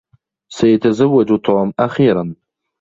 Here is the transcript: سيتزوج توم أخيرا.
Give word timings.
سيتزوج 0.49 1.39
توم 1.41 1.73
أخيرا. 1.79 2.35